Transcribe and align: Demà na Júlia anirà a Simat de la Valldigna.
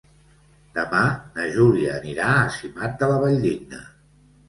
Demà 0.77 1.01
na 1.35 1.45
Júlia 1.57 1.93
anirà 1.99 2.33
a 2.41 2.51
Simat 2.59 3.01
de 3.05 3.15
la 3.15 3.25
Valldigna. 3.29 3.89